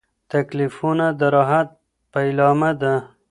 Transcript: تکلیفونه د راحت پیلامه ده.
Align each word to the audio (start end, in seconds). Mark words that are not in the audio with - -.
تکلیفونه 0.31 1.05
د 1.19 1.21
راحت 1.35 1.69
پیلامه 2.13 2.71
ده. 2.81 2.93